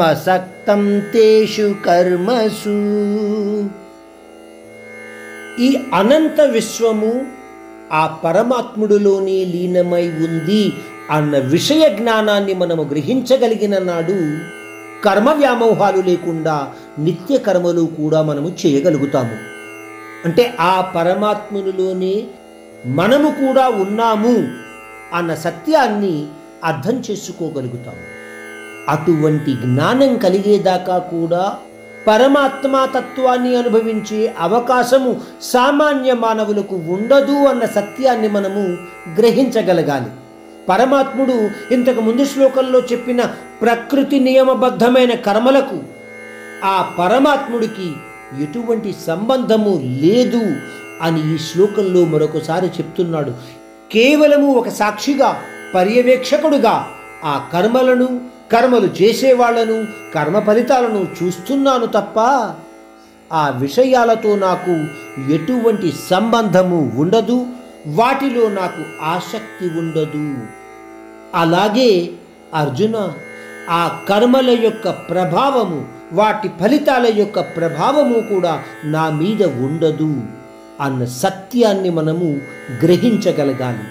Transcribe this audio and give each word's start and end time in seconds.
मसक्तं 0.00 0.84
तेषु 1.12 1.68
कर्मसु 1.86 2.78
ఈ 5.58 5.68
అనంత 5.94 6.40
విశ్వము 6.54 7.10
ఆ 7.92 8.02
పరమాత్ముడిలోనే 8.22 9.38
లీనమై 9.52 10.06
ఉంది 10.26 10.62
అన్న 11.16 11.36
విషయ 11.54 11.84
జ్ఞానాన్ని 11.98 12.54
మనము 12.54 12.82
గ్రహించగలిగిన 12.92 13.76
నాడు 13.82 14.18
కర్మ 15.05 15.29
వ్యామోహాలు 15.29 16.01
లేకుండా 16.01 16.73
నిత్య 16.99 17.37
కర్మలు 17.37 17.81
కూడా 17.81 18.21
మనము 18.21 18.51
చేయగలుగుతాము. 18.65 19.37
అంటే 20.25 20.53
ఆ 20.59 20.81
పరమాత్మునిలోనే 20.81 22.23
మనము 22.85 23.29
కూడా 23.31 23.69
ఉన్నాము 23.69 24.47
అన్న 25.13 25.35
సత్యాన్ని 25.35 26.25
అర్థం 26.63 27.03
చేసుకోగలుగుతాము. 27.11 28.15
అటువంటి 28.89 29.53
జ్ఞానం 29.53 30.17
కలిగేదాకా 30.17 30.97
కూడా 30.97 31.55
పరమాత్మా 32.07 32.85
తత్వాన్ని 32.85 33.55
అనుభవించే 33.55 34.35
అవకాశము 34.39 35.21
సామాన్య 35.41 36.13
మానవులకు 36.13 36.75
ఉండదు 36.75 37.31
అన్న 37.31 37.65
సత్యాన్ని 37.65 38.27
మనము 38.27 38.77
గ్రహించగలగాలి. 39.19 40.11
పరమాత్ముడు 40.69 41.49
ఇంతకు 41.73 42.01
ముందు 42.01 42.25
శ్లోకంలో 42.25 42.79
చెప్పిన 42.79 43.23
ప్రకృతి 43.61 44.19
నియమబద్ధమైన 44.19 45.13
కర్మలకు 45.13 45.83
ఆ 46.63 46.93
పరమాత్ముడికి 46.99 47.93
ఎటువంటి 48.43 48.95
సంబంధము 49.07 49.79
లేదు 49.83 50.55
అని 51.01 51.35
ఈ 51.35 51.37
శ్లోకంలో 51.37 52.05
మరొకసారి 52.05 52.67
చెప్తున్నాడు. 52.67 53.31
కేవలము 53.91 54.51
ఒక 54.53 54.69
సాక్షిగా 54.69 55.41
పర్యవేక్షకుడుగా 55.75 56.87
ఆ 57.23 57.49
కర్మలను 57.53 58.21
కర్మలు 58.51 58.89
చేసేవాళ్ళను 59.01 59.85
కర్మ 60.13 60.39
ఫలితాలను 60.39 61.07
చూస్తున్నాను 61.23 61.85
తప్ప 61.85 62.19
ఆ 63.33 63.49
విషయాలతో 63.49 64.35
నాకు 64.35 64.73
ఎటువంటి 65.31 65.93
సంబంధము 66.09 66.91
ఉండదు. 66.95 67.45
వాటిలో 67.87 68.49
నాకు 68.49 69.03
ఆసక్తి 69.03 69.79
ఉండదు. 69.79 70.47
అలాగే 71.35 72.09
అర్జున 72.53 73.13
ఆ 73.69 73.99
కర్మల 74.09 74.49
యొక్క 74.49 74.89
ప్రభావము 74.89 75.85
వాటి 76.13 76.47
ఫలితాల 76.47 77.13
యొక్క 77.15 77.39
ప్రభావము 77.39 78.19
కూడా 78.19 78.63
నా 78.83 79.09
మీద 79.09 79.43
ఉండదు 79.43 80.21
అన్న 80.81 81.05
సత్యాన్ని 81.05 81.89
మనము 81.89 82.39
గ్రహించగలగాలి. 82.83 83.83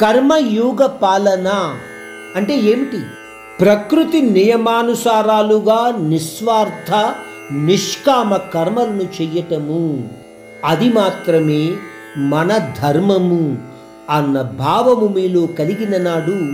కర్మయోగ 0.00 0.86
పాలన 0.86 1.78
అంటే 2.36 2.56
ఏమిటి? 2.56 3.00
ప్రకృతి 3.60 4.20
నియమానుసారాలుగా 4.20 5.94
నిస్వార్థ 6.00 7.14
నిష్కామ 7.52 8.36
కర్మలను 8.36 9.02
చెయ్యటము 9.02 10.08
అది 10.64 10.88
మాత్రమే 10.92 11.72
మన 12.16 12.74
ధర్మము 12.82 13.58
అన్న 14.10 14.42
భావము 14.42 15.08
మీలో 15.08 15.46
కలిగిన 15.46 16.02
నాడు 16.02 16.52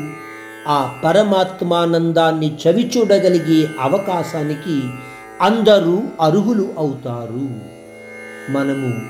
ఆ 0.68 0.94
పరమాత్మానందాన్ని 1.04 2.56
చవిచూడగలిగే 2.66 3.68
అవకాశానికి 3.80 4.82
అందరూ 5.42 6.02
అర్హులు 6.20 6.74
అవుతారు. 6.78 7.48
మనము 8.52 9.00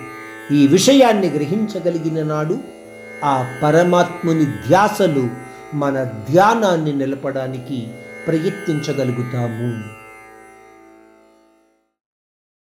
ఈ 0.55 0.67
విషయాన్ని 0.67 1.31
గ్రహించగలిగిన 1.31 2.27
నాడు 2.27 2.59
ఆ 3.25 3.47
పరమాత్ముని 3.63 4.45
ధ్యాసలు 4.45 5.29
మన 5.75 6.05
ధ్యానాన్ని 6.05 6.93
నిలపడానికి 6.93 7.89
ప్రయత్నించగలుగుతాము. 8.27 9.98